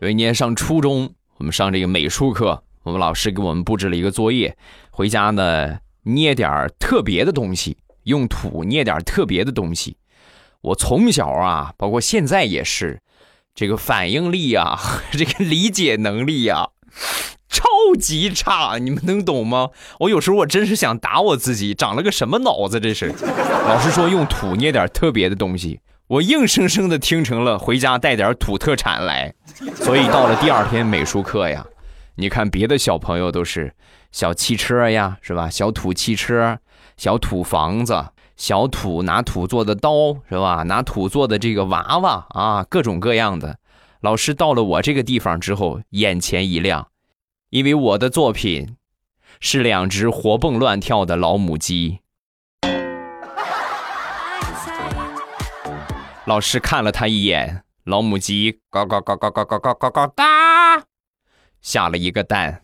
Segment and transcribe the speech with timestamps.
[0.00, 4.56] 有一年上初中，我们上这个美术课，我们老师给我们布置了一个作业，
[4.90, 9.96] 回家呢捏点特别的东西，用土捏点特别的东西。
[10.60, 13.00] 我从小啊，包括现在也是，
[13.54, 14.78] 这个反应力啊，
[15.12, 16.70] 这个理解能力啊，
[17.48, 17.64] 超
[17.98, 19.70] 级差，你们能懂吗？
[20.00, 23.14] 我有时候我真是想打我自己，长了个什么脑子这是？
[23.68, 29.34] 老师说用土捏点特别的东西，我硬生生的听成了回家带点土特产来。
[29.74, 31.66] 所以到了第二天美术课呀，
[32.16, 33.74] 你看别的小朋友都是
[34.12, 35.48] 小汽车呀，是吧？
[35.48, 36.58] 小土汽车、
[36.96, 38.04] 小土房子、
[38.36, 40.64] 小土拿土做的刀，是吧？
[40.64, 43.58] 拿土做的这个娃娃啊，各种各样的。
[44.00, 46.88] 老师到了我这个地方之后，眼前一亮，
[47.48, 48.76] 因为我的作品
[49.40, 52.00] 是两只活蹦乱跳的老母鸡。
[56.26, 57.64] 老师看了他一眼。
[57.84, 60.84] 老母鸡嘎嘎嘎嘎嘎嘎嘎嘎嘎哒，
[61.60, 62.62] 下了一个蛋。